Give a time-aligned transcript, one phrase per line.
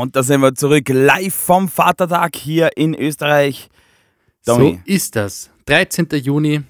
[0.00, 3.68] Und da sind wir zurück, live vom Vatertag hier in Österreich.
[4.46, 4.80] Domi.
[4.86, 5.50] So ist das.
[5.66, 6.08] 13.
[6.12, 6.62] Juni.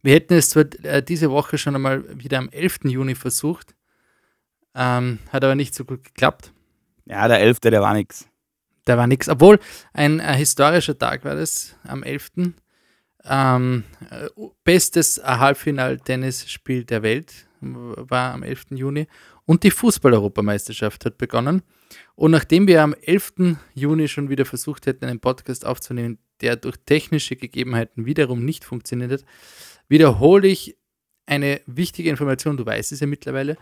[0.00, 2.84] Wir hätten es zwar äh, diese Woche schon einmal wieder am 11.
[2.84, 3.74] Juni versucht,
[4.74, 6.50] ähm, hat aber nicht so gut geklappt.
[7.04, 7.60] Ja, der 11.
[7.60, 8.26] der war nichts.
[8.86, 9.28] Der war nichts.
[9.28, 9.58] Obwohl
[9.92, 12.54] ein äh, historischer Tag war das am 11.
[13.24, 14.28] Ähm, äh,
[14.64, 18.66] bestes Halbfinal-Tennisspiel der Welt war am 11.
[18.70, 19.06] Juni
[19.44, 21.62] und die Fußball-Europameisterschaft hat begonnen.
[22.14, 23.56] Und nachdem wir am 11.
[23.74, 29.12] Juni schon wieder versucht hätten, einen Podcast aufzunehmen, der durch technische Gegebenheiten wiederum nicht funktioniert
[29.12, 29.24] hat,
[29.88, 30.76] wiederhole ich
[31.26, 33.56] eine wichtige Information, du weißt es ja mittlerweile,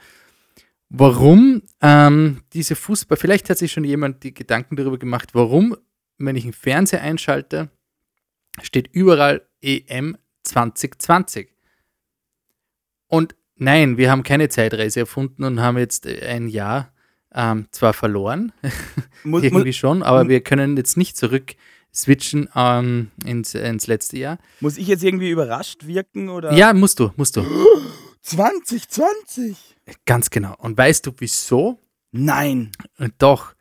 [0.88, 5.76] warum ähm, diese Fußball, vielleicht hat sich schon jemand die Gedanken darüber gemacht, warum,
[6.18, 7.70] wenn ich einen Fernseher einschalte,
[8.62, 11.48] steht überall EM 2020.
[13.06, 16.92] Und nein, wir haben keine Zeitreise erfunden und haben jetzt ein Jahr
[17.32, 18.52] ähm, zwar verloren,
[19.24, 21.54] muss, irgendwie muss, schon, aber wir können jetzt nicht zurück
[21.94, 24.38] switchen ähm, ins, ins letzte Jahr.
[24.60, 26.28] Muss ich jetzt irgendwie überrascht wirken?
[26.28, 26.52] Oder?
[26.52, 27.44] Ja, musst du, musst du.
[28.22, 29.56] 2020!
[30.04, 30.54] Ganz genau.
[30.58, 31.80] Und weißt du wieso?
[32.12, 32.70] Nein.
[33.18, 33.54] Doch,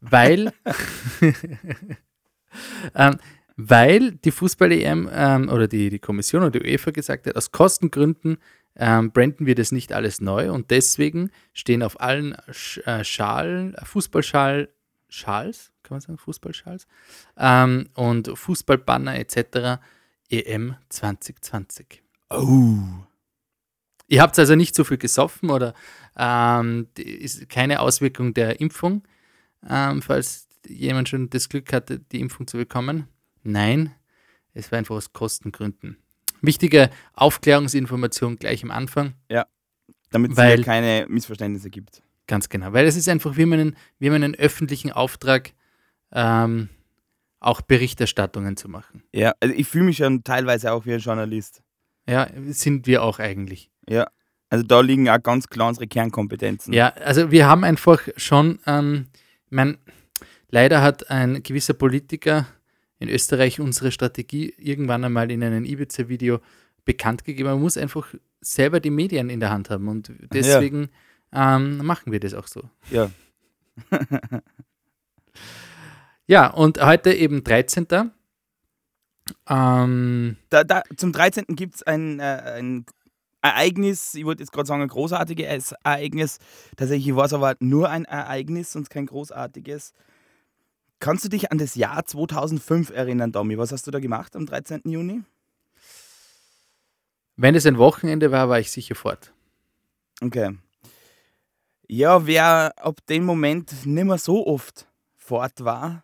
[0.00, 0.52] weil,
[2.94, 3.18] ähm,
[3.56, 8.38] weil die Fußball-EM ähm, oder die, die Kommission oder die UEFA gesagt hat, aus Kostengründen
[8.76, 13.74] ähm, branden wir das nicht alles neu und deswegen stehen auf allen Sch äh, Schalen,
[13.82, 14.68] Fußballschal,
[15.08, 16.86] Schals, kann man sagen, Fußballschals
[17.36, 19.80] ähm, und Fußballbanner etc.
[20.28, 22.02] EM 2020.
[22.30, 22.78] Oh.
[24.08, 25.74] Ihr habt also nicht so viel gesoffen oder
[26.16, 29.02] ähm, ist keine Auswirkung der Impfung,
[29.68, 33.08] ähm, falls jemand schon das Glück hatte, die Impfung zu bekommen.
[33.42, 33.94] Nein,
[34.54, 35.98] es war einfach aus Kostengründen.
[36.42, 39.14] Wichtige Aufklärungsinformation gleich am Anfang.
[39.30, 39.46] Ja,
[40.10, 42.02] damit es weil, keine Missverständnisse gibt.
[42.26, 45.52] Ganz genau, weil es ist einfach, wir haben einen, wir haben einen öffentlichen Auftrag,
[46.12, 46.68] ähm,
[47.40, 49.02] auch Berichterstattungen zu machen.
[49.12, 51.62] Ja, also ich fühle mich schon teilweise auch wie ein Journalist.
[52.08, 53.70] Ja, sind wir auch eigentlich.
[53.88, 54.08] Ja,
[54.48, 56.72] also da liegen auch ganz klar unsere Kernkompetenzen.
[56.72, 59.06] Ja, also wir haben einfach schon, ähm,
[59.46, 59.78] ich meine,
[60.50, 62.46] leider hat ein gewisser Politiker
[62.98, 66.40] in Österreich unsere Strategie irgendwann einmal in einem Ibiza-Video
[66.84, 67.50] bekannt gegeben.
[67.50, 70.88] Man muss einfach selber die Medien in der Hand haben und deswegen
[71.32, 71.56] ja.
[71.56, 72.62] ähm, machen wir das auch so.
[72.90, 73.10] Ja.
[76.26, 77.86] ja, und heute eben 13.
[79.48, 81.44] Ähm, da, da, zum 13.
[81.48, 82.86] gibt es ein, äh, ein
[83.42, 86.38] Ereignis, ich wollte jetzt gerade sagen, ein großartiges Ereignis.
[86.76, 89.92] Tatsächlich war es aber nur ein Ereignis und kein großartiges.
[90.98, 93.58] Kannst du dich an das Jahr 2005 erinnern, Domi?
[93.58, 94.82] Was hast du da gemacht am 13.
[94.84, 95.22] Juni?
[97.36, 99.32] Wenn es ein Wochenende war, war ich sicher fort.
[100.22, 100.56] Okay.
[101.86, 106.02] Ja, wer ab dem Moment nicht mehr so oft fort war,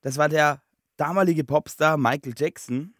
[0.00, 0.62] das war der
[0.96, 2.94] damalige Popstar Michael Jackson.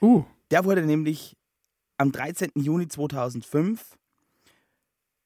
[0.00, 0.24] Uh.
[0.50, 1.36] Der wurde nämlich
[1.98, 2.50] am 13.
[2.56, 3.96] Juni 2005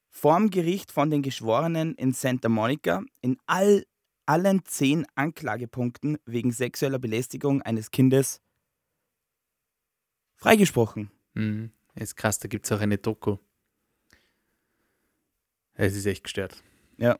[0.09, 3.83] vorm Gericht von den Geschworenen in Santa Monica in all
[4.27, 8.41] allen zehn Anklagepunkten wegen sexueller Belästigung eines Kindes
[10.35, 11.09] freigesprochen.
[11.33, 11.71] Mhm.
[11.95, 13.37] Ist krass, da gibt es auch eine Doku.
[15.73, 16.63] Es ist echt gestört.
[16.97, 17.19] Ja.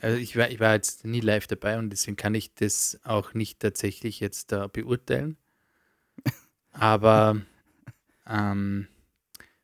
[0.00, 3.34] Also ich war, ich war jetzt nie live dabei und deswegen kann ich das auch
[3.34, 5.36] nicht tatsächlich jetzt da beurteilen.
[6.72, 7.40] Aber
[8.26, 8.86] ähm,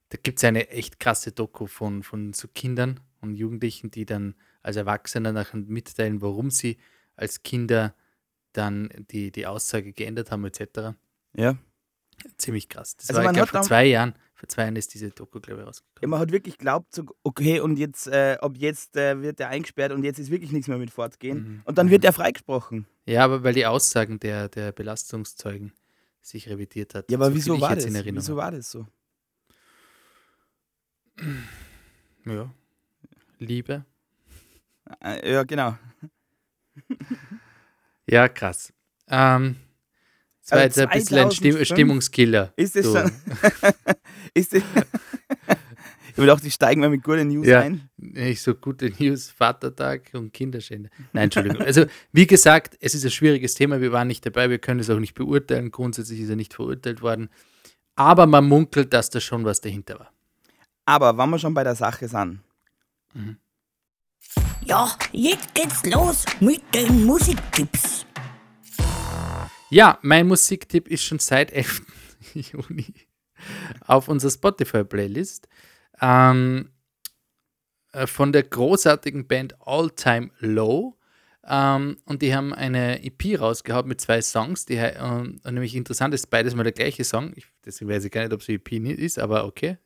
[0.08, 4.34] da gibt es eine echt krasse Doku von, von so Kindern und Jugendlichen, die dann
[4.62, 6.78] als Erwachsene nachher mitteilen, warum sie
[7.16, 7.94] als Kinder
[8.52, 10.96] dann die, die Aussage geändert haben, etc.
[11.36, 11.56] Ja.
[12.38, 12.96] Ziemlich krass.
[12.96, 14.14] Das also war, glaube vor zwei Jahren.
[14.34, 16.02] Vor zwei Jahren ist diese Doku, glaube ich, rausgekommen.
[16.02, 19.48] Ja, man hat wirklich geglaubt, so, okay, und jetzt, äh, ab jetzt äh, wird er
[19.48, 21.38] eingesperrt und jetzt ist wirklich nichts mehr mit fortgehen.
[21.38, 21.62] Mhm.
[21.64, 22.86] Und dann wird er freigesprochen.
[23.06, 25.72] Ja, aber weil die Aussagen der, der Belastungszeugen
[26.20, 27.10] sich revidiert hat.
[27.10, 27.86] Ja, aber so wieso war das?
[27.86, 28.86] Wieso war das so?
[32.26, 32.50] Ja.
[33.44, 33.84] Liebe.
[35.02, 35.78] Äh, ja, genau.
[38.06, 38.72] ja, krass.
[39.08, 39.56] Ähm,
[40.42, 42.52] das war also jetzt ein bisschen ein Stimm Stimmungskiller.
[42.56, 43.10] Ist es schon?
[44.34, 44.62] ist es
[46.14, 47.90] ich würde auch, die steigen mal mit guten News ja, ein.
[47.96, 50.88] Nicht so gute News, Vatertag und Kinderschänder.
[51.12, 51.60] Nein, Entschuldigung.
[51.60, 53.80] Also, wie gesagt, es ist ein schwieriges Thema.
[53.80, 55.72] Wir waren nicht dabei, wir können es auch nicht beurteilen.
[55.72, 57.30] Grundsätzlich ist er nicht verurteilt worden.
[57.96, 60.12] Aber man munkelt, dass da schon was dahinter war.
[60.84, 62.43] Aber wenn wir schon bei der Sache sind.
[63.14, 63.38] Mhm.
[64.64, 68.06] Ja, jetzt geht's los mit den Musiktipps.
[69.70, 71.82] Ja, mein Musiktipp ist schon seit 11.
[72.34, 72.94] Juni
[73.86, 75.48] auf unserer Spotify-Playlist.
[76.00, 76.70] Ähm,
[77.92, 80.96] äh, von der großartigen Band All Time Low.
[81.46, 86.30] Ähm, und die haben eine EP rausgehauen mit zwei Songs, die ähm, nämlich interessant ist
[86.30, 87.32] beides mal der gleiche Song.
[87.36, 89.76] Ich, deswegen weiß ich gar nicht, ob es eine EP ist, aber okay,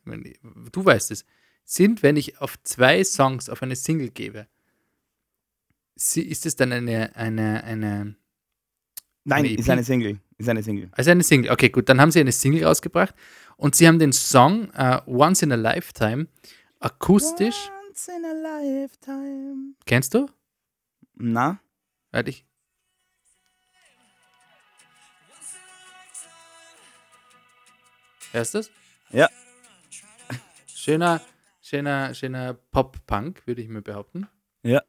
[0.73, 1.25] du weißt es.
[1.71, 4.47] Sind, wenn ich auf zwei Songs auf eine Single gebe,
[5.97, 8.15] ist es dann eine, eine, eine,
[9.25, 9.73] Nein, Eine ist EP?
[9.73, 10.19] eine Single.
[10.39, 10.89] Ist eine Single.
[10.93, 11.51] also eine Single.
[11.53, 13.15] Okay, gut, dann haben sie eine Single rausgebracht
[13.59, 16.29] und sie haben den Song äh, Once in a Lifetime
[16.81, 17.69] akustisch.
[17.87, 19.75] Once in a lifetime.
[19.85, 20.27] Kennst du?
[21.17, 21.61] Na?
[22.13, 22.47] Warte ich.
[28.33, 28.71] Hörst du das?
[29.11, 29.29] Ja.
[30.75, 31.21] Schöner,
[31.69, 34.27] schöner, schöner Pop-Punk, würde ich mir behaupten.
[34.63, 34.83] Ja.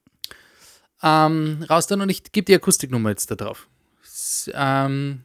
[1.02, 3.70] Ähm, raus dann und ich gebe die Akustiknummer jetzt da drauf.
[4.04, 5.24] S ähm,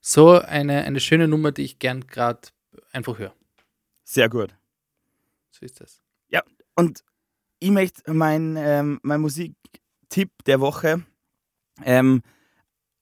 [0.00, 2.48] so eine, eine schöne Nummer, die ich gern gerade
[2.92, 3.34] einfach höre.
[4.04, 4.54] Sehr gut.
[5.50, 6.02] So ist das.
[6.80, 7.04] Und
[7.58, 11.04] ich möchte mein, ähm, mein Musiktipp der Woche
[11.84, 12.22] ähm,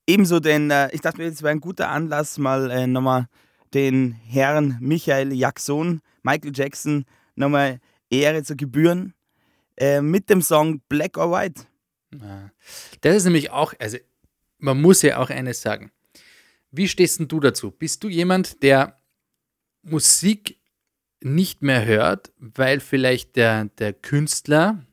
[0.05, 3.27] ebenso den, äh, ich dachte mir, es wäre ein guter Anlass, mal äh, nochmal
[3.73, 7.05] den Herrn Michael Jackson, Michael Jackson,
[7.39, 9.13] nochmal Ehre zu gebühren
[9.77, 11.63] äh, mit dem Song Black or White.
[13.01, 13.97] Das ist nämlich auch, also
[14.57, 15.91] man muss ja auch eines sagen.
[16.71, 17.71] Wie stehst denn du dazu?
[17.71, 18.97] Bist du jemand, der
[19.81, 20.57] Musik
[21.21, 24.85] nicht mehr hört, weil vielleicht der, der Künstler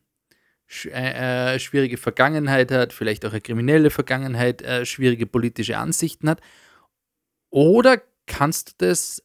[0.67, 6.29] sch äh, äh, schwierige Vergangenheit hat, vielleicht auch eine kriminelle Vergangenheit, äh, schwierige politische Ansichten
[6.29, 6.41] hat?
[7.51, 9.23] Oder kannst du das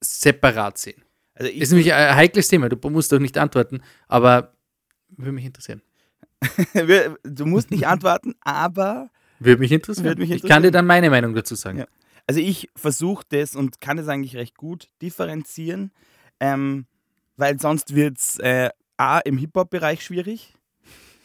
[0.00, 1.02] separat sehen?
[1.40, 4.52] Also Ist nämlich ein heikles Thema, du musst doch nicht antworten, aber
[5.16, 5.80] würde mich interessieren.
[7.24, 9.08] du musst nicht antworten, aber
[9.38, 10.04] Würde mich interessieren.
[10.06, 10.72] Würde mich Ich kann dir interessieren.
[10.74, 11.78] dann meine Meinung dazu sagen.
[11.78, 11.86] Ja.
[12.26, 15.92] Also ich versuche das und kann das eigentlich recht gut differenzieren,
[16.40, 16.86] ähm,
[17.36, 20.54] weil sonst wird es äh, A im Hip-Hop-Bereich schwierig.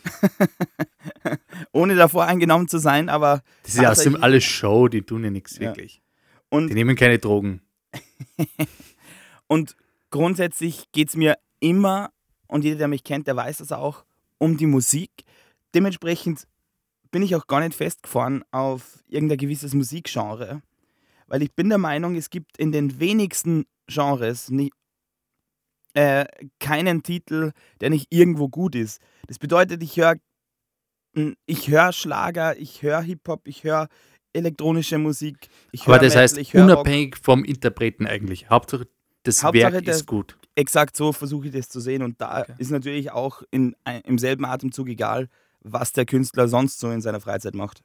[1.73, 5.29] Ohne davor eingenommen zu sein, aber Das ist ja außerdem alles Show, die tun ja
[5.29, 5.61] nichts Ja.
[5.61, 6.01] wirklich.
[6.49, 7.61] und, Die nehmen keine Drogen.
[9.47, 9.75] und
[10.15, 12.09] grundsätzlich geht es mir immer,
[12.47, 14.05] und jeder, der mich kennt, der weiß das auch,
[14.37, 15.11] um die Musik.
[15.73, 16.47] Dementsprechend
[17.11, 20.61] bin ich auch gar nicht festgefahren auf irgendein gewisses Musikgenre,
[21.27, 24.71] weil ich bin der Meinung, es gibt in den wenigsten Genres nie,
[25.95, 26.25] äh,
[26.59, 27.51] keinen Titel,
[27.81, 29.01] der nicht irgendwo gut ist.
[29.27, 30.15] Das bedeutet, ich höre
[31.45, 33.89] ich hör Schlager, ich höre Hip-Hop, ich höre
[34.31, 36.71] elektronische Musik, ich Aber höre das Metal, heißt, ich höre Rock.
[36.71, 38.49] unabhängig vom Interpreten eigentlich.
[38.49, 38.87] Hauptsache,
[39.25, 40.37] das Hauptsache, Werk ist gut.
[40.55, 42.01] Exakt so versuche ich das zu sehen.
[42.01, 42.53] Und da Okay.
[42.57, 45.29] ist natürlich auch in, ein- im selben Atemzug egal,
[45.59, 47.83] was der Künstler sonst so in seiner Freizeit macht.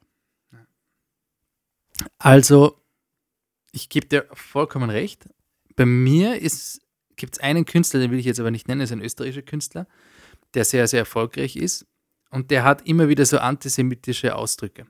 [2.19, 2.81] Also,
[3.73, 5.29] ich gebe dir vollkommen recht.
[5.77, 6.39] Bei mir
[7.17, 9.87] gibt es einen Künstler, den will ich jetzt aber nicht nennen, ist ein österreichischer Künstler,
[10.55, 11.87] der sehr, sehr erfolgreich ist.
[12.31, 14.87] Und der hat immer wieder so antisemitische Ausdrücke.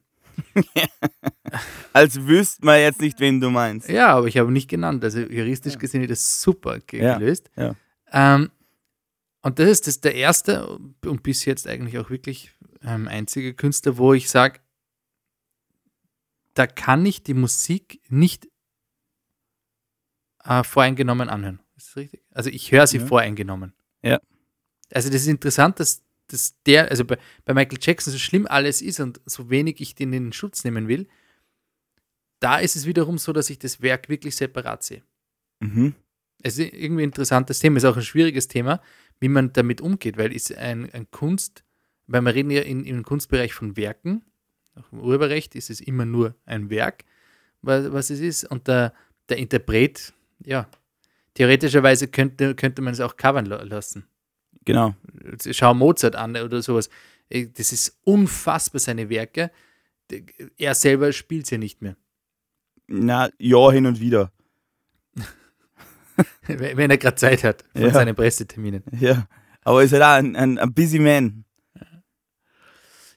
[1.92, 3.88] Als wüsste man jetzt nicht, wen du meinst.
[3.88, 5.02] Ja, aber ich habe nicht genannt.
[5.04, 7.50] Also juristisch gesehen ist das super ge- Ja, gelöst.
[7.56, 7.74] ja.
[8.12, 8.50] Ähm,
[9.42, 10.66] und das ist das der erste
[11.04, 14.60] und bis jetzt eigentlich auch wirklich ähm, einzige Künstler, wo ich sage,
[16.54, 18.48] da kann ich die Musik nicht
[20.44, 21.60] äh, voreingenommen anhören.
[21.76, 22.22] Ist das richtig?
[22.30, 23.06] Also ich höre sie Ja.
[23.06, 23.72] voreingenommen.
[24.02, 24.20] Ja.
[24.92, 28.82] Also das ist interessant, dass, dass der, also bei, bei Michael Jackson, so schlimm alles
[28.82, 31.06] ist und so wenig ich den in den Schutz nehmen will,
[32.40, 35.02] da ist es wiederum so, dass ich das Werk wirklich separat sehe.
[35.60, 35.94] Mhm.
[36.42, 38.80] Es ist irgendwie ein interessantes Thema, ist auch ein schwieriges Thema,
[39.20, 41.64] wie man damit umgeht, weil ist ein, ein Kunst,
[42.06, 44.22] weil wir reden ja in, im Kunstbereich von Werken,
[44.74, 47.04] auch im Urheberrecht ist es immer nur ein Werk,
[47.60, 48.94] was, was es ist, und der,
[49.28, 50.66] der Interpret, ja,
[51.34, 54.06] theoretischerweise könnte, könnte man es auch covern la- lassen.
[54.64, 54.94] Genau.
[55.50, 56.88] Schau Mozart an oder sowas.
[57.28, 59.50] Äh, Das ist unfassbar, seine Werke.
[60.58, 61.96] Er selber spielt sie nicht mehr.
[62.88, 64.32] Na, ja, hin und wieder.
[66.46, 67.90] Wenn er gerade Zeit hat von Ja.
[67.90, 68.82] seinen Presseterminen.
[68.98, 69.26] Ja.
[69.62, 71.44] Aber ist halt auch ein, ein, ein busy man.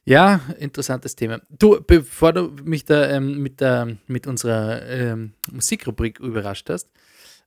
[0.05, 1.41] Ja, interessantes Thema.
[1.49, 6.89] Du, bevor du mich da ähm, mit, der, mit unserer ähm, Musikrubrik überrascht hast,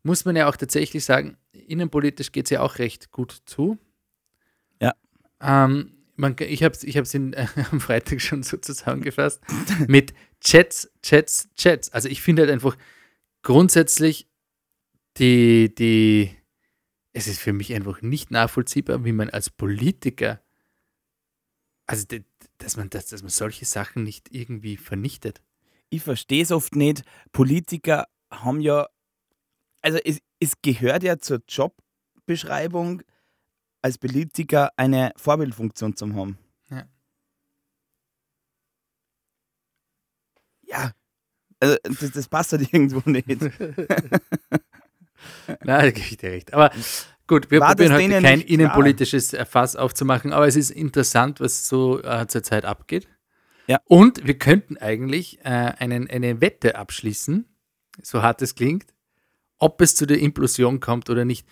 [0.07, 3.79] muss man ja auch tatsächlich sagen, innenpolitisch geht es ja auch recht gut zu.
[4.81, 4.95] Ja.
[5.41, 9.43] Ähm, man, ich habe es ich hab's in, äh, am Freitag schon so zusammengefasst
[9.87, 11.91] mit Chats, Chats, Chats.
[11.91, 12.77] Also ich finde halt einfach
[13.43, 14.29] grundsätzlich
[15.19, 16.31] die, die,
[17.13, 20.41] es ist für mich einfach nicht nachvollziehbar, wie man als Politiker
[21.87, 22.05] also,
[22.59, 25.41] dass man, das, dass man solche Sachen nicht irgendwie vernichtet.
[25.89, 27.05] Ich verstehe es oft nicht.
[27.33, 28.89] Politiker haben ja,
[29.87, 33.03] also es, es gehört ja zur Jobbeschreibung
[33.83, 36.39] als Politiker eine Vorbildfunktion zu haben.
[36.69, 36.89] Ja.
[40.63, 40.91] Ja.
[41.61, 43.29] Also das, das passt halt irgendwo nicht.
[43.29, 43.49] Nein,
[45.65, 46.53] da gebe ich dir recht.
[46.53, 46.73] Aber
[47.29, 49.47] gut, wir War probieren heute kein innenpolitisches klar?
[49.47, 53.07] Fass aufzumachen, aber es ist interessant, was so äh, zurzeit abgeht.
[53.69, 53.81] Ja.
[53.85, 57.47] Und wir könnten eigentlich äh, einen, eine Wette abschließen,
[58.03, 58.96] so hart es klingt,
[59.59, 61.47] ob es zu der Implosion kommt oder nicht.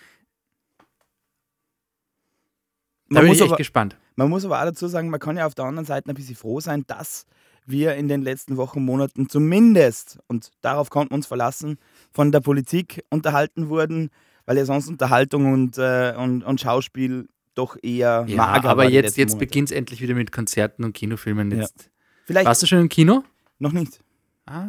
[3.09, 3.97] Da Man bin ich echt aber, gespannt.
[4.15, 6.35] man muss aber auch dazu sagen, man kann ja auf der anderen Seite ein bisschen
[6.35, 7.25] froh sein, dass
[7.67, 11.77] wir in den letzten Wochen, Monaten zumindest, und darauf konnten wir uns verlassen,
[12.11, 14.09] von der Politik unterhalten wurden,
[14.45, 19.17] weil ja sonst Unterhaltung und, äh, und, und Schauspiel doch eher Ja, mager aber jetzt,
[19.17, 21.51] jetzt beginnt es endlich wieder mit Konzerten und Kinofilmen.
[21.51, 21.61] Ja.
[21.61, 21.89] Jetzt.
[22.25, 23.23] Vielleicht Warst du schon im Kino?
[23.57, 23.99] noch nicht.
[24.45, 24.67] Ah,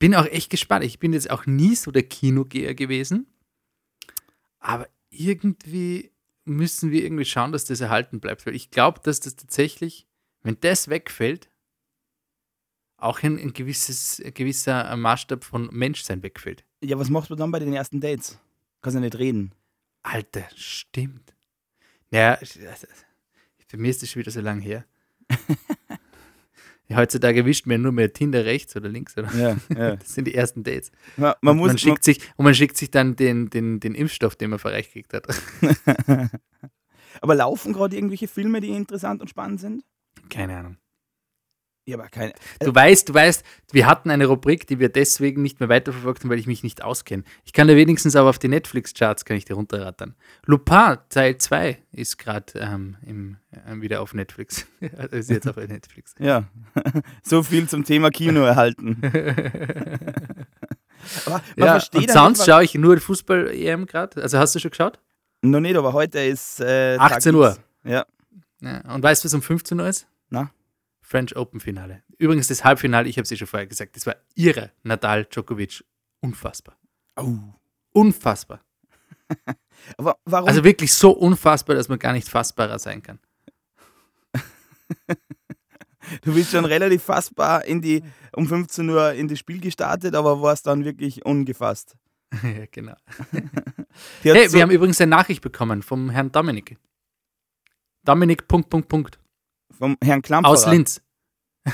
[0.00, 0.84] bin auch echt gespannt.
[0.84, 3.26] Ich bin jetzt auch nie so der Kinogeher gewesen.
[4.58, 6.10] Aber irgendwie
[6.44, 8.44] müssen wir irgendwie schauen, dass das erhalten bleibt.
[8.46, 10.08] Weil ich glaube, dass das tatsächlich,
[10.42, 11.48] wenn das wegfällt,
[12.96, 16.64] auch ein, ein, gewisses, ein gewisser Maßstab von Menschsein wegfällt.
[16.82, 18.38] Ja, was machst du dann bei den ersten Dates?
[18.82, 19.54] Kannst ja nicht reden.
[20.02, 21.34] Alter, stimmt.
[22.10, 22.38] Ja,
[23.68, 24.86] für mich ist das schon wieder so lange her.
[26.90, 29.16] Ja, Heutzutage erwischt man nur mehr Tinder rechts oder links.
[29.16, 29.32] Oder?
[29.34, 29.96] Ja, ja.
[29.96, 30.90] Das sind die ersten Dates.
[31.16, 33.94] Man, man und, muss, man schickt sich, und man schickt sich dann den, den, den
[33.94, 35.26] Impfstoff, den man verreicht gekriegt hat.
[36.06, 36.30] man,
[37.20, 39.84] aber laufen gerade irgendwelche Filme, die interessant und spannend sind?
[40.28, 40.76] Keine Ahnung.
[41.90, 42.32] Ja, aber keine.
[42.60, 46.30] Du weißt, du weißt, wir hatten eine Rubrik, die wir deswegen nicht mehr weiterverfolgt haben,
[46.30, 47.24] weil ich mich nicht auskenne.
[47.44, 50.14] Ich kann dir wenigstens aber auf die Netflix-Charts kann ich dir runterrattern.
[50.46, 54.66] Lupin Teil 2 ist gerade ähm, im- äh, wieder auf Netflix.
[54.96, 56.14] also ist jetzt auf Netflix.
[56.18, 56.44] Ja,
[57.22, 58.98] so viel zum Thema Kino erhalten.
[61.26, 64.22] aber man ja, versteht und sonst schaue ich nur Fußball-EM gerade.
[64.22, 64.98] Also hast du schon geschaut?
[65.42, 66.60] Noch nicht, aber heute ist.
[66.60, 67.38] Äh, Tag 18 X.
[67.40, 67.56] Uhr.
[67.84, 68.04] Ja.
[68.60, 68.94] Ja.
[68.94, 70.06] Und weißt du, was um 15 Uhr ist?
[70.28, 70.50] Na?
[71.10, 72.04] French Open Finale.
[72.18, 74.70] Übrigens das Halbfinale, ich habe es eh schon vorher gesagt, das war irre.
[74.84, 75.84] Nadal, Djokovic,
[76.20, 76.76] unfassbar.
[77.16, 77.36] Oh.
[77.92, 78.60] Unfassbar.
[79.96, 80.48] Aber warum?
[80.48, 83.18] Also wirklich so unfassbar, dass man gar nicht fassbarer sein kann.
[86.22, 88.04] du bist schon relativ fassbar in die,
[88.36, 91.96] um 15 Uhr in das Spiel gestartet, aber warst dann wirklich ungefasst.
[92.44, 92.94] ja, genau.
[94.22, 96.78] Hey, so, wir haben übrigens eine Nachricht bekommen vom Herrn Dominik.
[98.04, 99.18] Dominik, Punkt, Punkt, Punkt.
[99.76, 100.52] Vom Herrn Klampferer.
[100.52, 101.00] Aus Linz.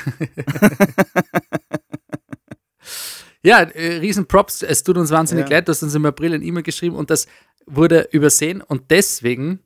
[3.42, 4.62] ja, äh, riesen Props.
[4.62, 5.56] Es tut uns wahnsinnig Ja.
[5.56, 5.68] leid.
[5.68, 7.26] Du hast uns im April ein E-Mail geschrieben und das
[7.66, 9.60] wurde übersehen und deswegen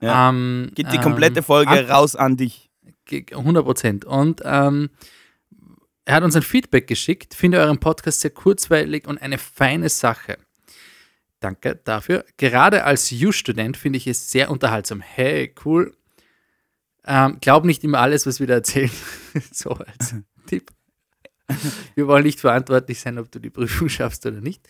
[0.00, 0.28] Ja.
[0.30, 2.70] ähm, Geht die komplette ähm, Folge an- raus an dich.
[3.06, 4.04] Ge- 100 Prozent.
[4.04, 4.90] Und ähm,
[6.04, 7.34] er hat uns ein Feedback geschickt.
[7.34, 10.38] Finde euren Podcast sehr kurzweilig und eine feine Sache.
[11.40, 12.24] Danke dafür.
[12.36, 15.00] Gerade als U-Student finde ich es sehr unterhaltsam.
[15.00, 15.94] Hey, cool.
[17.06, 18.90] Ähm, glaub nicht immer alles, was wir da erzählen.
[19.52, 20.14] so als
[20.46, 20.70] Tipp.
[21.94, 24.68] Wir wollen nicht verantwortlich sein, ob du die Prüfung schaffst oder nicht.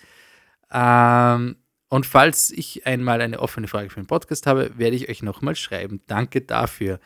[0.71, 1.57] Ähm,
[1.89, 5.57] und falls ich einmal eine offene Frage für den Podcast habe, werde ich euch nochmal
[5.57, 6.03] schreiben.
[6.07, 7.01] Danke dafür.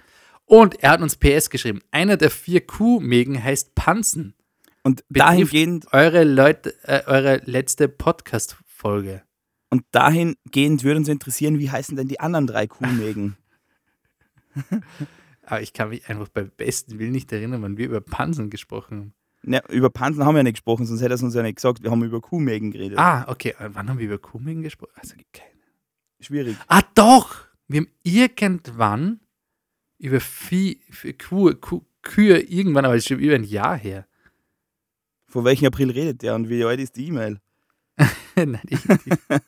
[0.47, 1.81] Und er hat uns PS geschrieben.
[1.93, 4.35] Einer der vier Kuhmägen heißt Pansen.
[4.83, 9.23] Und dahingehend, Eure, Leute, äh, eure letzte Podcast-Folge.
[9.69, 13.37] und dahingehend würde uns interessieren, wie heißen denn die anderen drei Kuhmägen?
[15.43, 18.99] Aber ich kann mich einfach beim besten Willen nicht erinnern, wann wir über Pansen gesprochen
[18.99, 19.15] haben.
[19.43, 21.83] Ja, über Pansen haben wir nicht gesprochen, sonst hätte er es uns ja nicht gesagt.
[21.83, 22.99] Wir haben über Kuhmägen geredet.
[22.99, 23.55] Ah, okay.
[23.59, 24.93] Wann haben wir über Kuhmägen gesprochen?
[24.97, 25.51] Also, keine.
[26.21, 26.57] Schwierig.
[26.69, 27.47] Ah, doch!
[27.67, 29.21] Wir haben irgendwann
[29.99, 30.81] über Vieh,
[31.19, 34.07] Kuh, Kuh, Kühe irgendwann, aber das ist schon über ein Jahr her.
[35.27, 37.41] Von welchem April redet der und wie alt ist die E-Mail?
[38.37, 39.19] Nein, ich, ich,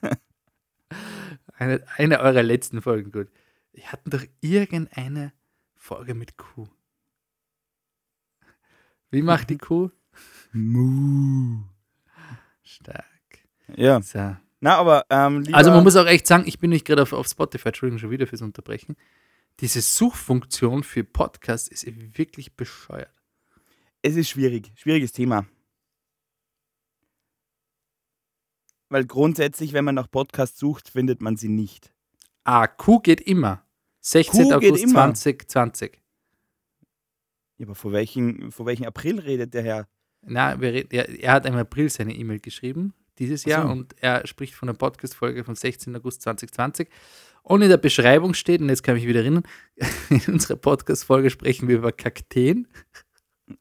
[1.55, 3.29] eine, eine eurer letzten Folgen, gut.
[3.73, 5.33] Wir hatten doch irgendeine
[5.83, 6.69] Folge mit Kuh.
[9.11, 9.91] Wie macht die Kuh?
[10.53, 11.65] Mu.
[12.63, 13.49] Stark.
[13.75, 14.01] Ja.
[14.01, 14.37] So.
[14.61, 17.27] Na, aber ähm, Also man muss auch echt sagen, ich bin nicht gerade auf, auf
[17.27, 18.95] Spotify, Entschuldigung schon wieder fürs Unterbrechen.
[19.59, 21.85] Diese Suchfunktion für Podcast ist
[22.17, 23.13] wirklich bescheuert.
[24.03, 24.71] es ist schwierig.
[24.77, 25.47] Schwieriges Thema.
[28.89, 31.93] Weil grundsätzlich, wenn man nach Podcasts sucht, findet man sie nicht.
[32.45, 33.67] Ah, Kuh geht immer.
[34.03, 34.45] 16.
[34.49, 35.15] Kuh August immer.
[35.15, 35.99] 2020.
[37.59, 39.89] Ja, aber von welchem, von welchem April redet der Herr?
[40.25, 43.73] Na, wir red- er, er hat im April seine E-Mail geschrieben, dieses Jahr, so.
[43.73, 45.95] und er spricht von der Podcast-Folge vom 16.
[45.97, 46.89] August 2020.
[47.45, 49.43] Und in der Beschreibung steht, und jetzt kann ich mich wieder erinnern,
[50.11, 52.69] in unserer Podcast-Folge sprechen wir über Kakteen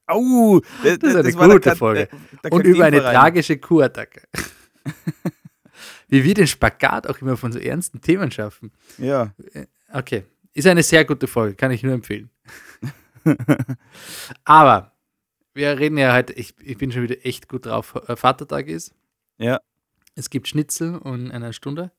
[0.05, 0.61] Au!
[0.83, 2.07] das, Das ist eine war der gute Kat- Folge.
[2.07, 4.21] der- der und über eine tragische Kuhattacke.
[6.07, 8.71] Wie wir den Spagat auch immer von so ernsten Themen schaffen.
[8.97, 9.33] Ja.
[9.93, 12.29] Okay, ist eine sehr gute Folge, kann ich nur empfehlen.
[14.43, 14.91] Aber
[15.53, 17.95] wir reden ja heute, ich, ich bin schon wieder echt gut drauf.
[18.07, 18.93] äh, Vatertag ist.
[19.37, 19.59] Ja.
[20.15, 21.91] Es gibt Schnitzel in einer Stunde.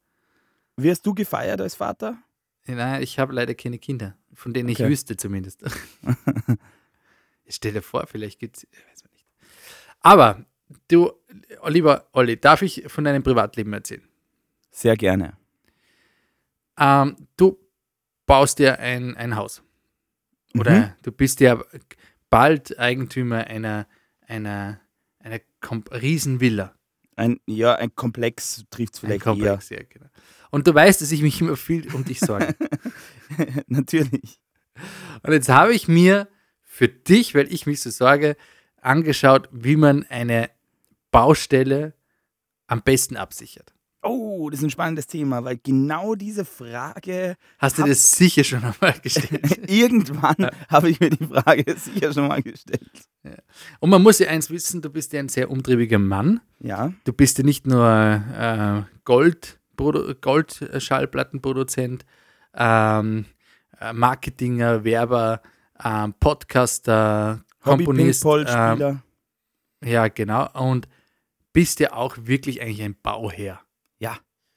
[0.76, 2.18] Wie hast du gefeiert als Vater?
[2.66, 4.84] Nein, ich habe leider keine Kinder, von denen Okay.
[4.84, 5.64] ich wüsste zumindest.
[7.48, 9.26] Stell dir vor, vielleicht gibt es, weiß man nicht.
[10.00, 10.44] Aber
[10.88, 11.12] du,
[11.66, 14.06] lieber Olli, darf ich von deinem Privatleben erzählen?
[14.70, 15.36] Sehr gerne.
[16.78, 17.58] Ähm, du
[18.26, 19.62] baust dir ein, ein Haus.
[20.58, 20.92] Oder Mhm.
[21.02, 21.62] du bist ja
[22.30, 23.86] bald Eigentümer einer,
[24.26, 24.80] einer,
[25.18, 26.74] einer Kom Riesenvilla.
[27.16, 30.06] Ein, ja, ein Komplex trifft es Ein vielleicht Komplex, ja, genau.
[30.50, 32.54] Und du weißt, dass ich mich immer viel um dich sorge.
[33.38, 33.64] eher.
[33.66, 34.40] Natürlich.
[35.22, 36.28] Und jetzt habe ich mir
[36.62, 38.36] für dich, weil ich mich so sorge,
[38.80, 40.50] angeschaut, wie man eine
[41.10, 41.94] Baustelle
[42.66, 43.72] am besten absichert.
[44.02, 48.64] Oh, das ist ein spannendes Thema, weil genau diese Frage, Hast du das sicher schon
[48.64, 49.58] einmal gestellt?
[49.68, 52.90] irgendwann habe ich mir die Frage sicher schon mal gestellt.
[53.78, 56.40] Und man muss ja eins wissen, du bist ja ein sehr umtriebiger Mann.
[56.58, 62.04] Ja, Du bist ja nicht nur äh, Gold, Goldschallplattenproduzent,
[62.54, 63.26] ähm,
[63.80, 65.42] äh, Marketinger, Werber,
[65.84, 68.24] ähm, Podcaster, Komponist.
[68.26, 69.00] Ähm,
[69.84, 70.48] ja, genau.
[70.54, 70.88] Und
[71.52, 73.60] bist ja auch wirklich eigentlich ein Bauherr.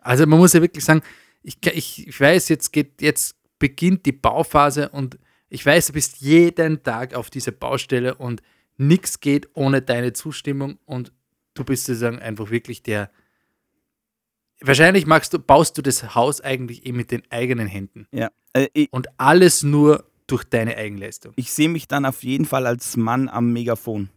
[0.05, 1.01] Also man muss ja wirklich sagen,
[1.41, 5.17] ich, ich, ich weiß, jetzt geht, jetzt beginnt die Bauphase und
[5.49, 8.41] ich weiß, du bist jeden Tag auf dieser Baustelle und
[8.77, 11.11] nichts geht ohne deine Zustimmung und
[11.53, 13.09] du bist sozusagen einfach wirklich der.
[14.61, 18.31] Wahrscheinlich magst du, baust du das Haus eigentlich eh mit den eigenen Händen ja.
[18.53, 21.33] Äh, ich und alles nur durch deine Eigenleistung.
[21.35, 24.09] ich sehe mich dann auf jeden Fall als Mann am Megafon.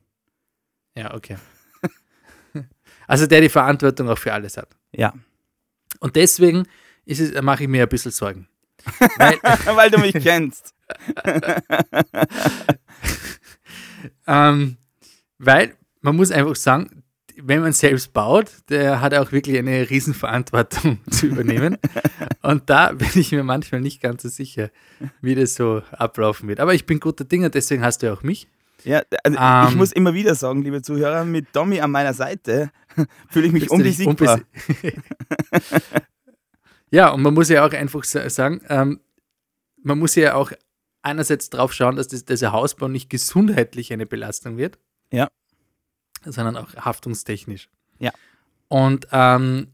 [0.96, 1.37] Ja, okay.
[3.07, 4.68] Also der die Verantwortung auch für alles hat.
[4.92, 5.14] Ja.
[6.00, 6.66] Und deswegen
[7.06, 8.48] es, mache ich mir ein bisschen Sorgen.
[9.16, 9.38] Weil,
[9.74, 10.72] weil du mich kennst.
[14.26, 14.76] ähm,
[15.38, 17.02] weil man muss einfach sagen,
[17.40, 21.76] wenn man selbst baut, der hat auch wirklich eine Riesenverantwortung zu übernehmen.
[22.42, 24.70] Und da bin ich mir manchmal nicht ganz so sicher,
[25.20, 26.61] wie das so ablaufen wird.
[26.61, 28.48] Aber ich bin guter Dinge, deswegen hast du ja auch mich.
[28.88, 29.37] Ja, also
[29.68, 29.79] ich Ähm.
[29.79, 32.70] muss immer wieder sagen, liebe Zuhörer, mit Tommy an meiner Seite
[33.29, 34.40] fühle ich mich unbesiegbar.
[34.66, 35.03] unbesi-
[36.90, 39.01] ja, und man muss ja auch einfach sa- sagen, ähm,
[39.83, 40.53] man muss ja auch
[41.03, 44.79] einerseits drauf schauen, dass das, dieser Hausbau nicht gesundheitlich eine Belastung wird.
[45.12, 45.29] Ja.
[46.24, 47.68] Sondern auch haftungstechnisch.
[47.98, 48.11] Ja.
[48.68, 49.68] Und ähm,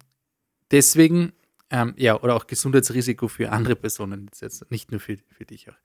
[0.70, 1.32] deswegen,
[1.70, 5.76] ähm, ja, oder auch Gesundheitsrisiko für andere Personen, jetzt nicht nur für, für dich auch.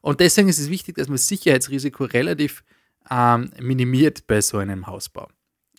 [0.00, 2.64] Und deswegen ist es wichtig, dass man Sicherheitsrisiko relativ
[3.10, 5.28] ähm, minimiert bei so einem Hausbau.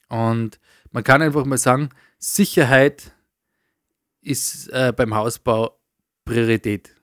[0.09, 0.59] Und
[0.91, 3.13] man kann einfach mal sagen, Sicherheit
[4.21, 5.79] ist äh, beim Hausbau
[6.25, 6.95] Priorität.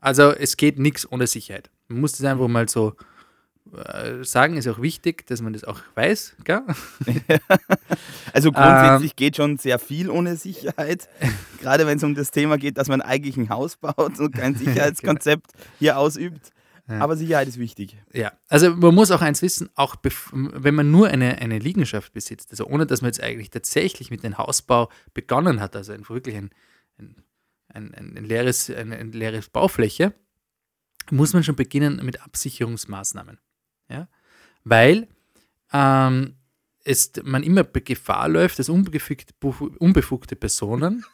[0.00, 1.70] Also es geht nichts ohne Sicherheit.
[1.88, 2.94] Man muss das einfach mal so
[4.22, 6.36] sagen, ist auch wichtig, dass man das auch weiß.
[6.44, 6.62] Gell?
[8.32, 8.54] Also Ähm.
[8.54, 11.08] grundsätzlich geht schon sehr viel ohne Sicherheit.
[11.60, 14.54] Gerade wenn es um das Thema geht, dass man eigentlich ein Haus baut und kein
[14.56, 16.52] Sicherheitskonzept hier ausübt.
[16.88, 17.00] Ja.
[17.00, 17.96] Aber Sicherheit ist wichtig.
[18.12, 19.96] Ja, also man muss auch eins wissen, auch
[20.32, 24.22] wenn man nur eine, eine Liegenschaft besitzt, also ohne dass man jetzt eigentlich tatsächlich mit
[24.22, 26.50] dem Hausbau begonnen hat, also einfach wirklich ein,
[26.98, 27.22] ein,
[27.68, 30.14] ein, ein, ein leeres, eine, eine leeres Baufläche,
[31.10, 33.38] muss man schon beginnen mit Absicherungsmaßnahmen.
[34.68, 35.08] Weil
[35.72, 36.36] ähm,
[36.84, 39.34] es, man immer Gefahr läuft, dass unbefugte,
[39.78, 41.04] unbefugte Personen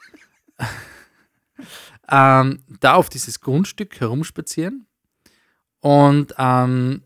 [2.11, 4.87] ähm, da auf dieses Grundstück herumspazieren
[5.81, 7.03] und ähm,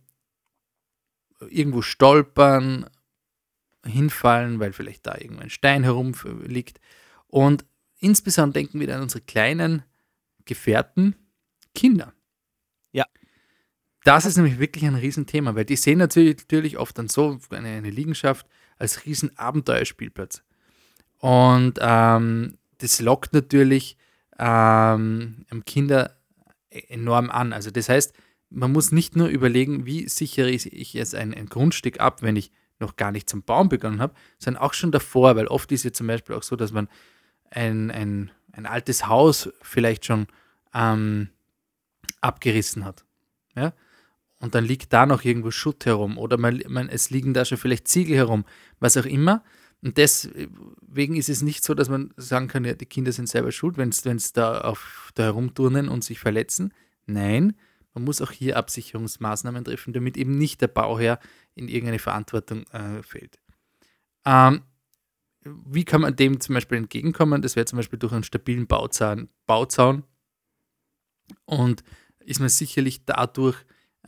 [1.49, 2.89] irgendwo stolpern,
[3.85, 6.81] hinfallen, weil vielleicht da irgendwo ein Stein herumliegt.
[7.27, 7.65] Und
[8.01, 9.83] insbesondere denken wir an unsere kleinen
[10.45, 11.15] Gefährten,
[11.75, 12.13] Kinder.
[12.93, 13.07] Ja.
[14.09, 17.69] Das ist nämlich wirklich ein Riesenthema, weil die sehen natürlich, natürlich oft dann so eine,
[17.69, 18.47] eine Liegenschaft
[18.79, 20.43] als riesen Abenteuerspielplatz.
[21.19, 23.99] Und ähm, das lockt natürlich
[24.39, 26.17] ähm, Kinder
[26.71, 27.53] enorm an.
[27.53, 28.15] Also das heißt,
[28.49, 32.51] man muss nicht nur überlegen, wie sichere ich jetzt ein, ein Grundstück ab, wenn ich
[32.79, 35.93] noch gar nicht zum Bauen begonnen habe, sondern auch schon davor, weil oft ist ja
[35.93, 36.89] zum Beispiel auch so, dass man
[37.51, 40.29] ein, ein, ein altes Haus vielleicht schon
[40.73, 41.29] ähm,
[42.23, 43.05] abgerissen hat.
[43.55, 43.75] Ja?
[44.41, 47.59] Und dann liegt da noch irgendwo Schutt herum oder man, man, es liegen da schon
[47.59, 48.45] vielleicht Ziegel herum,
[48.79, 49.43] was auch immer.
[49.83, 53.53] Und deswegen ist es nicht so, dass man sagen kann, ja, die Kinder sind selber
[53.53, 56.73] schuld, wenn es da, auf, da herumturnen und sich verletzen.
[57.07, 57.55] Nein,
[57.95, 61.19] man muss auch hier Absicherungsmaßnahmen treffen, damit eben nicht der Bauherr
[61.55, 63.39] in irgendeine Verantwortung äh, fällt.
[64.25, 64.63] Ähm,
[65.45, 67.43] wie kann man dem zum Beispiel entgegenkommen?
[67.43, 69.29] Das wäre zum Beispiel durch einen stabilen Bauzaun.
[69.47, 70.05] Bauzaun.
[71.45, 71.83] Und
[72.21, 73.57] ist man sicherlich dadurch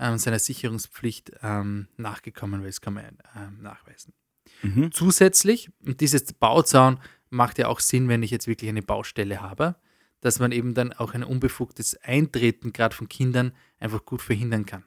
[0.00, 4.14] ähm, seiner Sicherungspflicht ähm, nachgekommen, weil das kann man ähm, nachweisen.
[4.62, 4.90] Mhm.
[4.90, 9.76] Zusätzlich, und dieses Bauzaun macht ja auch Sinn, wenn ich jetzt wirklich eine Baustelle habe,
[10.20, 14.84] dass man eben dann auch ein unbefugtes Eintreten gerade von Kindern einfach gut verhindern kann.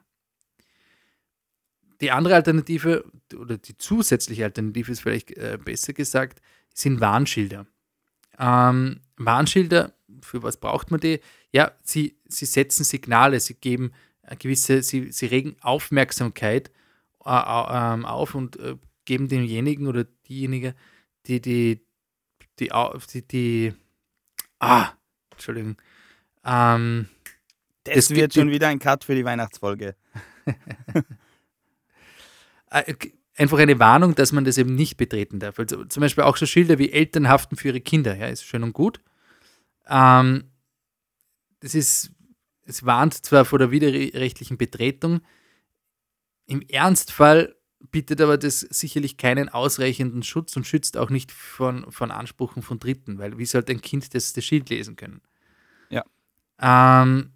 [2.02, 6.42] Die andere Alternative oder die zusätzliche Alternative ist vielleicht äh, besser gesagt,
[6.74, 7.66] sind Warnschilder.
[8.38, 11.20] Ähm, Warnschilder, für was braucht man die?
[11.52, 13.92] Ja, sie, sie setzen Signale, sie geben
[14.40, 16.70] gewisse, sie, sie regen Aufmerksamkeit
[17.26, 20.76] äh, äh, auf und äh, geben demjenigen oder diejenige,
[21.26, 21.82] die die,
[22.60, 23.74] die, die, die
[24.60, 24.90] ah,
[25.32, 25.76] Entschuldigung,
[26.46, 27.08] ähm,
[27.84, 29.96] Das Es wird gibt schon die- wieder ein Cut für die Weihnachtsfolge.
[32.72, 32.94] äh,
[33.38, 35.60] einfach eine Warnung, dass man das eben nicht betreten darf.
[35.60, 38.64] Also zum Beispiel auch so Schilder wie Eltern haften für ihre Kinder, ja, ist schön
[38.64, 39.00] und gut.
[39.88, 40.46] Ähm,
[41.60, 42.12] das ist,
[42.66, 45.22] es warnt zwar vor der widerrechtlichen Betretung,
[46.46, 47.56] im Ernstfall
[47.92, 52.80] bietet aber das sicherlich keinen ausreichenden Schutz und schützt auch nicht von, von Ansprüchen von
[52.80, 55.22] Dritten, weil wie sollte ein Kind das, das Schild lesen können?
[55.90, 56.04] Ja.
[56.62, 57.34] Ähm,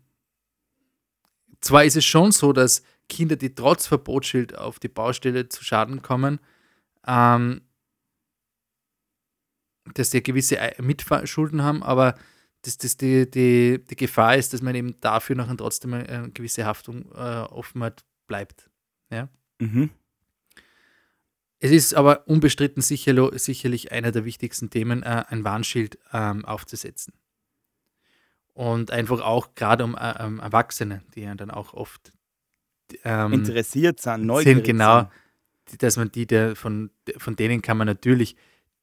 [1.61, 6.01] zwar ist es schon so, dass Kinder, die trotz Verbotsschild auf die Baustelle zu Schaden
[6.01, 6.39] kommen,
[7.05, 7.61] ähm,
[9.93, 12.15] dass die gewisse Mitschulden haben, aber
[12.67, 16.65] dass das die, die, die Gefahr ist, dass man eben dafür noch trotzdem eine gewisse
[16.65, 17.17] Haftung äh,
[17.49, 18.69] offen hat, bleibt.
[19.60, 19.89] Mhm.
[21.60, 27.13] Es ist aber unbestritten sicherlo- sicherlich einer der wichtigsten Themen, äh, ein Warnschild ähm, aufzusetzen.
[28.53, 32.12] Und einfach auch gerade um äh, ähm, Erwachsene, die ja dann auch oft
[33.03, 35.10] ähm, Interessiert sind, neugierig sind, genau, sind.
[35.71, 38.36] die- dass man die, der, von, von denen kann man natürlich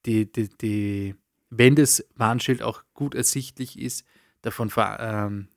[0.06, 1.14] die, die, die,
[1.58, 4.04] wenn das Warnschild auch gut ersichtlich ist,
[4.42, 5.48] davon ver, ähm,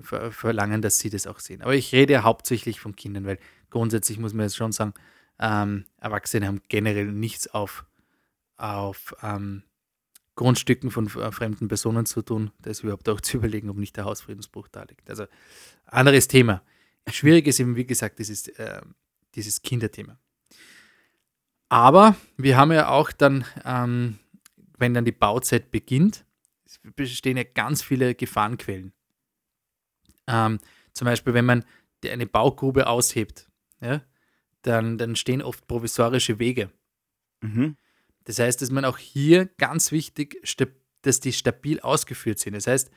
[0.00, 1.62] ver, verlangen, dass sie das auch sehen.
[1.62, 3.38] Aber ich rede hauptsächlich von Kindern, weil
[3.70, 4.94] grundsätzlich muss man jetzt schon sagen,
[5.38, 7.86] ähm, Erwachsene haben generell nichts auf,
[8.56, 9.62] auf ähm,
[10.34, 12.50] Grundstücken von äh, fremden Personen zu tun.
[12.60, 15.08] Da ist überhaupt auch zu überlegen, ob nicht der Hausfriedensbruch da liegt.
[15.08, 15.26] Also
[15.86, 16.62] anderes Thema.
[17.10, 18.82] Schwierig ist eben, wie gesagt, dieses, äh,
[19.34, 20.18] dieses Kinderthema.
[21.68, 24.18] Aber wir haben ja auch dann, ähm,
[24.80, 26.24] wenn dann die Bauzeit beginnt,
[26.64, 28.92] es bestehen ja ganz viele Gefahrenquellen.
[30.26, 30.58] Ähm,
[30.92, 31.64] zum Beispiel, wenn man
[32.04, 33.48] eine Baugrube aushebt,
[33.80, 34.02] ja,
[34.62, 36.70] dann, dann stehen oft provisorische Wege.
[37.40, 37.76] Mhm.
[38.24, 40.36] Das heißt, dass man auch hier ganz wichtig,
[41.02, 42.54] dass die stabil ausgeführt sind.
[42.54, 42.90] Das heißt,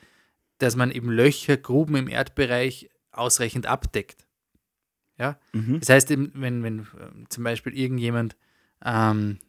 [0.57, 4.27] dass man eben Löcher, Gruben im Erdbereich ausreichend abdeckt.
[5.17, 5.39] Ja?
[5.53, 5.79] Mhm.
[5.79, 8.35] Das heißt, wenn, wenn ähm, zum Beispiel irgendjemand
[8.83, 9.39] ähm,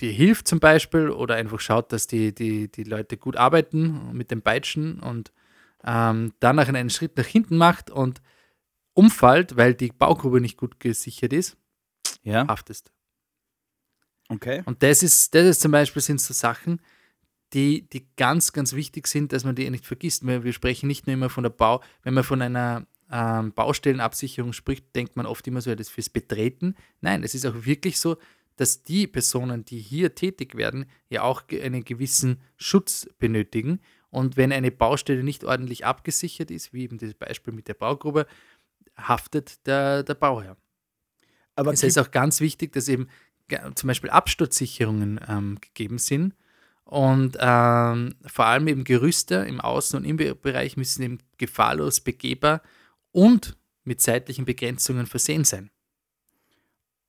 [0.00, 4.30] dir hilft zum Beispiel oder einfach schaut, dass die, die, die Leute gut arbeiten mit
[4.30, 5.32] dem Peitschen und
[5.84, 8.20] ähm, danach einen Schritt nach hinten macht und
[8.94, 11.56] umfällt, weil die Baugrube nicht gut gesichert ist,
[12.22, 12.90] Ja, haftest.
[14.28, 14.62] okay.
[14.66, 16.80] Und das ist, das ist zum Beispiel sind so Sachen,
[17.54, 20.26] die, die ganz, ganz wichtig sind, dass man die nicht vergisst.
[20.26, 24.52] Wir, wir sprechen nicht nur immer von der Bau, wenn man von einer ähm, Baustellenabsicherung
[24.52, 26.74] spricht, denkt man oft immer so, ja, das fürs Betreten.
[27.00, 28.18] Nein, es ist auch wirklich so,
[28.58, 33.80] dass die Personen, die hier tätig werden, ja auch einen gewissen Schutz benötigen.
[34.10, 38.26] Und wenn eine Baustelle nicht ordentlich abgesichert ist, wie eben das Beispiel mit der Baugrube,
[38.96, 40.56] haftet der, der Bauherr.
[41.54, 43.06] Aber Es ist auch ganz wichtig, dass eben
[43.76, 46.34] zum Beispiel Absturzsicherungen ähm, gegeben sind.
[46.82, 52.62] Und ähm, vor allem eben Gerüste im Außen- und Innenbereich müssen eben gefahrlos begehbar
[53.12, 55.70] und mit zeitlichen Begrenzungen versehen sein.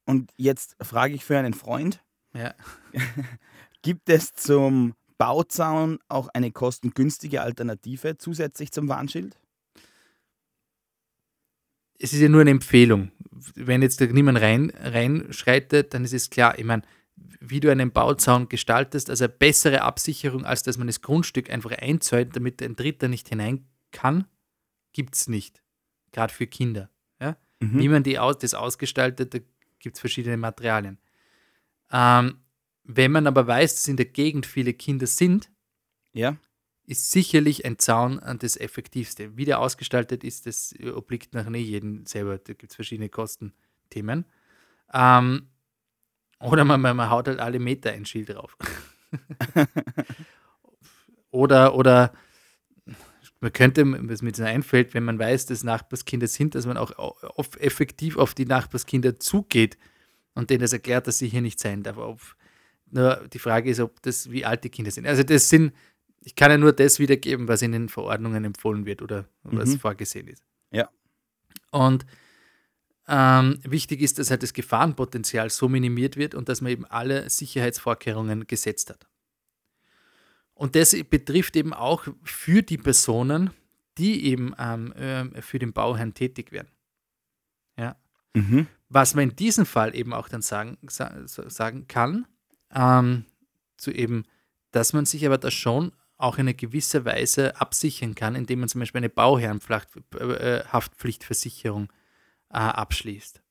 [0.10, 2.56] Und jetzt frage ich für einen Freund, Ja.
[3.84, 9.38] gibt es zum Bauzaun auch eine kostengünstige Alternative zusätzlich zum Warnschild?
[12.00, 13.12] Es ist ja nur eine Empfehlung.
[13.54, 16.82] Wenn jetzt da niemand rein, reinschreitet, dann ist es klar, ich meine,
[17.40, 21.72] wie du einen Bauzaun gestaltest, also eine bessere Absicherung, als dass man das Grundstück einfach
[21.72, 24.26] einzäunt, damit ein Dritter nicht hinein kann,
[24.92, 25.62] gibt es nicht.
[26.14, 26.90] Gerade für Kinder.
[27.22, 27.38] Ja?
[27.60, 27.80] Mhm.
[27.80, 29.36] Wie man die aus, das ausgestaltet,
[29.80, 31.00] gibt es verschiedene Materialien.
[31.92, 32.42] Ähm,
[32.84, 35.52] wenn man aber weiß, dass in der Gegend viele Kinder sind,
[36.12, 36.38] Ja,
[36.86, 39.38] ist sicherlich ein Zaun äh, das Effektivste.
[39.38, 42.40] Wie der ausgestaltet ist, das obliegt nach nicht jedem selber.
[42.40, 44.26] Da gibt es verschiedene Kostenthemen.
[44.92, 45.50] Ähm,
[46.40, 48.58] oder man, man, man haut halt alle Meter ein Schild drauf.
[51.32, 52.14] oder, oder
[53.42, 56.92] man könnte, was mir jetzt einfällt, wenn man weiß, dass Nachbarskinder sind, dass man auch
[56.98, 59.78] au- auf, effektiv auf die Nachbarskinder zugeht
[60.34, 61.98] und denen das erklärt, dass sie hier nicht sein darf.
[61.98, 62.20] Ob,
[62.92, 65.06] nur die Frage ist, ob das, wie alt die Kinder sind.
[65.08, 65.74] Also das sind,
[66.22, 69.80] ich kann ja nur das wiedergeben, was in den Verordnungen empfohlen wird oder was Mhm.
[69.80, 70.44] vorgesehen ist.
[70.72, 70.90] Ja.
[71.72, 72.06] Und
[73.08, 77.30] ähm, wichtig ist, dass halt das Gefahrenpotenzial so minimiert wird und dass man eben alle
[77.30, 79.08] Sicherheitsvorkehrungen gesetzt hat.
[80.60, 83.50] Und das betrifft eben auch für die Personen,
[83.98, 86.68] die eben ähm, äh, für den Bauherrn tätig werden.
[87.78, 87.96] Ja.
[88.34, 88.68] Mhm.
[88.90, 92.28] Was man in diesem Fall eben auch dann sagen, sa sagen kann,
[92.76, 93.24] ähm,
[93.78, 94.26] zu eben,
[94.72, 98.68] dass man sich aber da schon auch in einer gewisser Weise absichern kann, indem man
[98.68, 101.88] zum Beispiel eine Bauherrenhaftpflichtversicherung
[102.50, 103.42] äh, abschließt.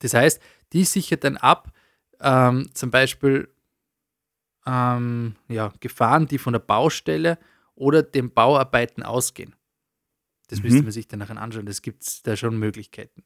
[0.00, 1.72] Das heißt, die sichert dann ab,
[2.18, 3.53] ähm, zum Beispiel
[4.66, 7.38] ähm, ja, Gefahren, die von der Baustelle
[7.74, 9.54] oder den Bauarbeiten ausgehen.
[10.48, 10.64] Das Mhm.
[10.66, 11.66] müsste man sich dann nachher anschauen.
[11.66, 13.22] Das gibt es da schon Möglichkeiten.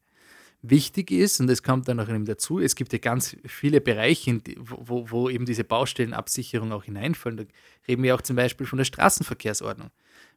[0.63, 4.41] Wichtig ist, und das kommt dann noch eben dazu, es gibt ja ganz viele Bereiche,
[4.59, 7.37] wo- wo eben diese Baustellenabsicherung auch hineinfallen.
[7.39, 7.45] Da
[7.87, 9.91] reden wir auch zum Beispiel von der Straßenverkehrsordnung.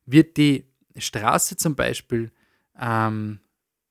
[0.05, 2.31] Wird die Straße zum Beispiel
[2.79, 3.39] ähm,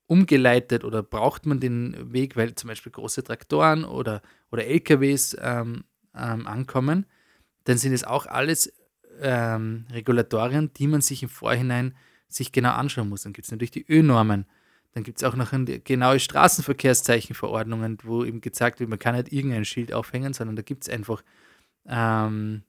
[0.06, 5.84] umgeleitet oder braucht man den Weg, weil zum Beispiel große Traktoren oder, oder LKWs ähm,
[6.14, 7.06] ähm, ankommen,
[7.64, 8.72] dann sind es auch alles
[9.20, 11.94] ähm, Regulatorien, die man sich im Vorhinein
[12.28, 13.22] sich genau anschauen muss.
[13.22, 14.46] Dann gibt es natürlich die Ö-Normen,
[14.92, 15.52] dann gibt es auch noch
[15.84, 20.84] genaue Straßenverkehrszeichenverordnungen, wo eben gezeigt wird, man kann nicht irgendein Schild aufhängen, sondern da gibt
[20.84, 21.22] es einfach
[21.86, 22.62] ähm,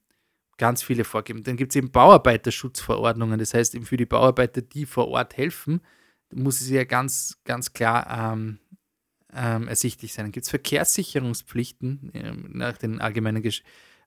[0.57, 1.43] ganz viele Vorgaben.
[1.43, 5.81] Dann gibt es eben Bauarbeiterschutzverordnungen, das heißt eben für die Bauarbeiter, die vor Ort helfen,
[6.31, 8.59] muss es ja ganz, ganz klar ähm,
[9.33, 10.25] ähm, ersichtlich sein.
[10.25, 13.63] Dann gibt es Verkehrssicherungspflichten ähm, nach den allgemeinen Gesch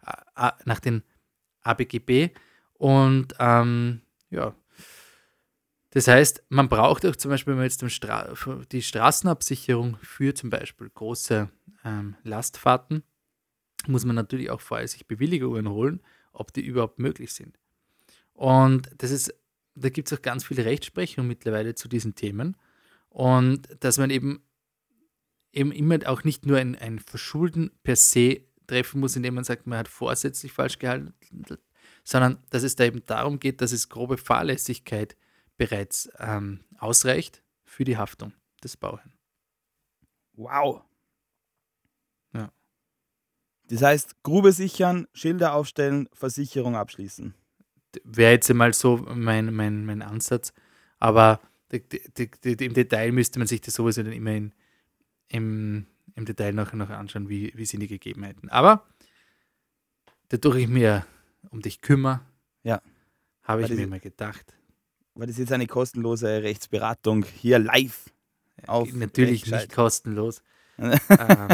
[0.06, 1.02] äh, nach den
[1.62, 2.30] ABGB
[2.74, 4.54] und ähm, ja,
[5.94, 8.34] das heißt, man braucht auch zum Beispiel, wenn man jetzt Stra
[8.72, 11.48] die Straßenabsicherung für zum Beispiel große
[11.84, 13.04] ähm, Lastfahrten,
[13.86, 17.60] muss man natürlich auch vorher sich Bewilligungen holen, ob die überhaupt möglich sind.
[18.32, 19.32] Und das ist,
[19.76, 22.56] da gibt es auch ganz viele Rechtsprechungen mittlerweile zu diesen Themen.
[23.08, 24.42] Und dass man eben,
[25.54, 29.66] eben immer auch nicht nur ein, ein Verschulden per se treffen muss, indem man sagt,
[29.66, 31.14] man hat vorsätzlich falsch gehandelt,
[32.02, 35.16] sondern dass es da eben darum geht, dass es grobe Fahrlässigkeit
[35.56, 39.12] bereits ähm, ausreicht für die Haftung des Bauherrn.
[40.32, 40.82] Wow.
[42.32, 42.52] Ja.
[43.68, 47.34] Das heißt, Grube sichern, Schilder aufstellen, Versicherung abschließen.
[48.02, 50.52] Wäre jetzt einmal so mein, mein, mein Ansatz,
[50.98, 51.40] aber
[51.70, 54.52] die, die, die, im Detail müsste man sich das sowieso dann immer in,
[55.28, 58.48] im, im Detail noch, noch anschauen, wie, wie sind die Gegebenheiten.
[58.48, 58.86] Aber
[60.28, 61.06] dadurch ich mir
[61.50, 62.20] um dich kümmere,
[62.62, 62.80] Ja.
[63.42, 64.54] habe ich mir mal gedacht,
[65.14, 68.10] Weil das jetzt eine kostenlose Rechtsberatung hier live
[68.66, 70.42] auf natürlich nicht kostenlos.
[70.78, 71.48] ähm,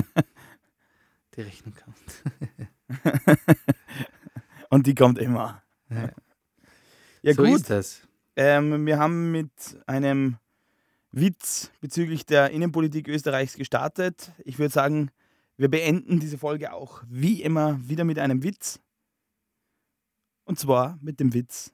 [1.36, 2.22] die Rechnung kommt.
[4.70, 5.62] Und die kommt immer.
[5.90, 6.10] Ja.
[7.22, 7.56] Ja, so gut.
[7.56, 8.08] ist das.
[8.36, 9.50] Ähm, wir haben mit
[9.86, 10.38] einem
[11.12, 14.32] Witz bezüglich der Innenpolitik Österreichs gestartet.
[14.44, 15.10] Ich würde sagen,
[15.56, 18.80] wir beenden diese Folge auch wie immer wieder mit einem Witz.
[20.44, 21.72] Und zwar mit dem Witz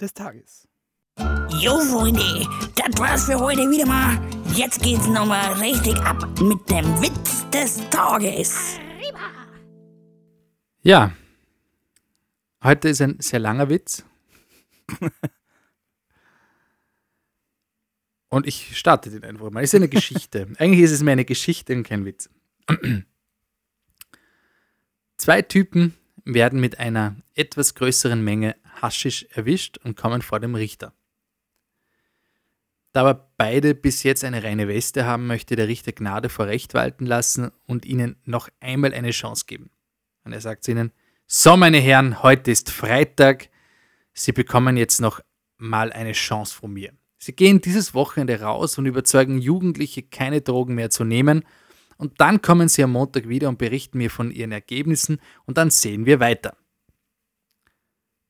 [0.00, 0.68] des Tages.
[1.60, 4.18] Jo, Freunde, das war's für heute wieder mal.
[4.54, 8.78] Jetzt geht's nochmal richtig ab mit dem Witz des Tages.
[10.82, 11.12] Ja.
[12.62, 14.04] Heute ist ein sehr langer Witz.
[18.34, 19.62] Und ich starte den einfach mal.
[19.62, 20.48] Es ist eine Geschichte.
[20.58, 22.28] Eigentlich ist es mehr eine Geschichte und kein Witz.
[25.16, 25.94] Zwei Typen
[26.24, 30.92] werden mit einer etwas größeren Menge Haschisch erwischt und kommen vor dem Richter.
[32.92, 36.74] Da aber beide bis jetzt eine reine Weste haben, möchte der Richter Gnade vor Recht
[36.74, 39.70] walten lassen und ihnen noch einmal eine Chance geben.
[40.24, 40.90] Und er sagt zu ihnen,
[41.28, 43.48] so meine Herren, heute ist Freitag,
[44.12, 45.20] Sie bekommen jetzt noch
[45.56, 46.92] mal eine Chance von mir.
[47.24, 51.46] Sie gehen dieses Wochenende raus und überzeugen Jugendliche, keine Drogen mehr zu nehmen.
[51.96, 55.70] Und dann kommen sie am Montag wieder und berichten mir von ihren Ergebnissen und dann
[55.70, 56.54] sehen wir weiter.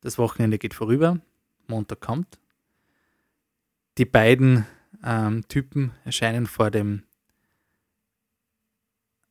[0.01, 1.19] Das Wochenende geht vorüber,
[1.67, 2.39] Montag kommt.
[3.99, 4.65] Die beiden
[5.03, 7.03] ähm, Typen erscheinen vor dem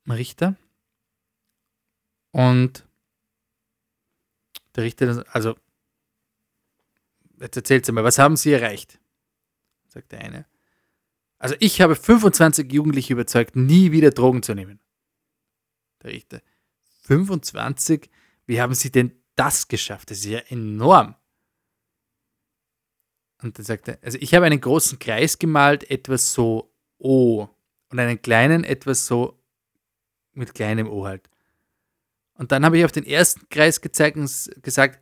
[0.10, 0.58] Richter.
[2.32, 2.86] Und
[4.76, 5.56] der Richter, also,
[7.39, 8.99] jetzt erzählt sie mal, was haben Sie erreicht?
[9.93, 10.45] Sagt der eine.
[11.38, 14.79] Also, ich habe 25 Jugendliche überzeugt, nie wieder Drogen zu nehmen.
[16.01, 16.41] Der Richter.
[17.01, 18.10] 25?
[18.47, 20.10] Wie haben Sie denn das geschafft?
[20.10, 21.15] Das ist ja enorm.
[23.41, 27.47] Und dann sagt er, also ich habe einen großen Kreis gemalt, etwas so O.
[27.89, 29.39] Und einen kleinen, etwas so
[30.32, 31.29] mit kleinem O halt.
[32.36, 34.32] Und dann habe ich auf den ersten Kreis gezeigt und
[34.63, 34.99] gesagt,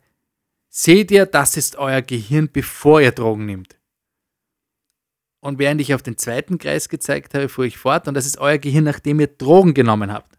[0.68, 3.78] seht ihr, das ist euer Gehirn, bevor ihr Drogen nimmt.
[5.42, 8.06] Und während ich auf den zweiten Kreis gezeigt habe, fuhr ich fort.
[8.06, 10.38] Und das ist euer Gehirn, nachdem ihr Drogen genommen habt.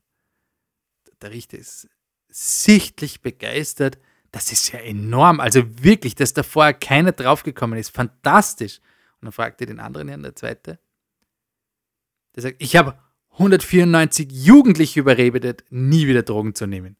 [1.21, 1.89] Der Richter ist
[2.29, 3.99] sichtlich begeistert.
[4.31, 5.41] Das ist ja enorm.
[5.41, 7.89] Also wirklich, dass da vorher keiner draufgekommen ist.
[7.89, 8.79] Fantastisch.
[9.19, 10.79] Und dann fragte den anderen Herrn, der zweite.
[12.35, 12.97] Der sagt, ich habe
[13.31, 16.95] 194 Jugendliche überredet, nie wieder Drogen zu nehmen.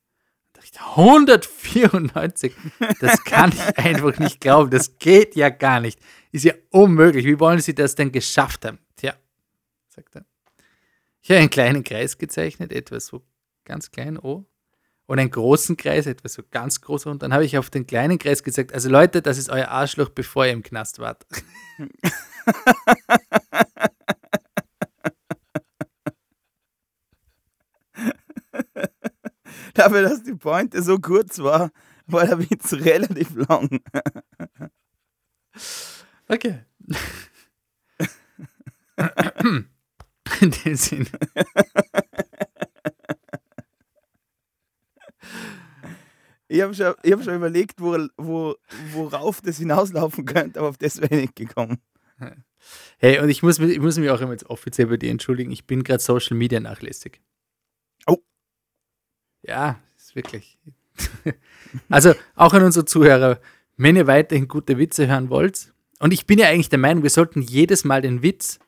[0.95, 2.53] 194?
[2.99, 4.71] Das kann ich einfach nicht glauben.
[4.71, 5.99] Das geht ja gar nicht.
[6.31, 7.25] Ist ja unmöglich.
[7.25, 8.79] Wie wollen Sie das denn geschafft haben?
[8.95, 9.15] Tja,
[9.89, 10.25] sagt er.
[11.21, 13.23] Ich habe einen kleinen Kreis gezeichnet, etwas so
[13.65, 14.45] ganz klein O.
[15.05, 17.05] Und einen großen Kreis, etwas so ganz groß.
[17.07, 20.09] Und dann habe ich auf den kleinen Kreis gesagt, also Leute, das ist euer Arschloch,
[20.09, 21.25] bevor ihr im Knast wart.
[29.75, 31.71] Dafür, dass die Pointe so kurz war,
[32.07, 33.79] war der Witz relativ lang.
[36.29, 36.59] Okay.
[40.41, 41.07] In dem Sinn.
[46.47, 48.55] Ich habe schon, ich hab schon überlegt, wo, wo,
[48.91, 51.79] worauf das hinauslaufen könnte, aber auf das wäre ich nicht gekommen.
[52.97, 55.51] Hey, und ich muss, mich- ich muss mich auch immer jetzt offiziell bei dir entschuldigen.
[55.51, 57.21] Ich bin gerade Social Media nachlässig.
[59.43, 60.57] Ja, ist wirklich.
[61.89, 63.39] also auch an unsere Zuhörer,
[63.77, 67.09] wenn ihr weiterhin gute Witze hören wollt, und ich bin ja eigentlich der Meinung, wir
[67.09, 68.59] sollten jedes Mal den Witz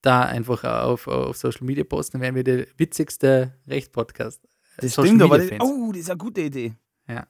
[0.00, 4.40] da einfach auf, auf Social Media posten, dann wären wir der witzigste Recht-Podcast.
[4.78, 6.74] Das Social stimmt, aber das, oh, das ist eine gute Idee.
[7.06, 7.26] Ja.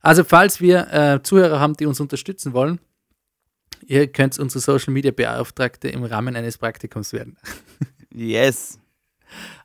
[0.00, 2.78] Also, falls wir äh, Zuhörer haben, die uns unterstützen wollen,
[3.86, 7.36] ihr könnt unsere Social Media Beauftragte im Rahmen eines Praktikums werden.
[8.18, 8.78] Yes.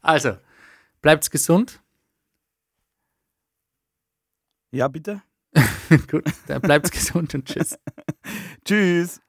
[0.01, 0.35] Also,
[1.01, 1.79] bleibt's gesund.
[4.71, 5.21] Ja, bitte?
[6.09, 7.77] Gut, dann bleibt's gesund und tschüss.
[8.65, 9.19] Tschüss.